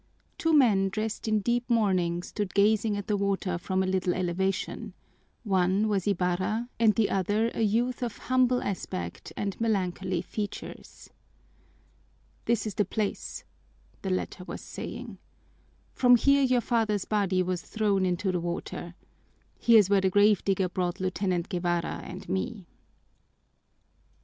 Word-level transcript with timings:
Two 0.39 0.51
men 0.51 0.89
dressed 0.89 1.27
in 1.27 1.41
deep 1.41 1.69
mourning 1.69 2.23
stood 2.23 2.55
gazing 2.55 2.97
at 2.97 3.05
the 3.05 3.15
water 3.15 3.59
from 3.59 3.83
a 3.83 3.85
little 3.85 4.15
elevation: 4.15 4.95
one 5.43 5.87
was 5.87 6.07
Ibarra 6.07 6.69
and 6.79 6.95
the 6.95 7.11
other 7.11 7.51
a 7.53 7.61
youth 7.61 8.01
of 8.01 8.17
humble 8.17 8.63
aspect 8.63 9.31
and 9.37 9.61
melancholy 9.61 10.23
features. 10.23 11.11
"This 12.45 12.65
is 12.65 12.73
the 12.73 12.83
place," 12.83 13.43
the 14.01 14.09
latter 14.09 14.43
was 14.43 14.61
saying. 14.61 15.19
"From 15.93 16.15
here 16.15 16.41
your 16.41 16.61
father's 16.61 17.05
body 17.05 17.43
was 17.43 17.61
thrown 17.61 18.03
into 18.03 18.31
the 18.31 18.39
water. 18.39 18.95
Here's 19.59 19.87
where 19.87 20.01
the 20.01 20.09
grave 20.09 20.43
digger 20.43 20.67
brought 20.69 20.99
Lieutenant 20.99 21.47
Guevara 21.47 22.01
and 22.03 22.27
me." 22.27 22.65